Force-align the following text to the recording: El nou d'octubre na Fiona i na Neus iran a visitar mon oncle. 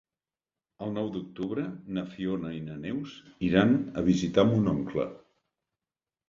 El 0.85 0.93
nou 0.93 1.09
d'octubre 1.17 1.65
na 1.97 2.03
Fiona 2.13 2.53
i 2.61 2.63
na 2.71 2.79
Neus 2.87 3.13
iran 3.49 3.77
a 4.01 4.05
visitar 4.09 4.47
mon 4.55 4.73
oncle. 4.73 5.07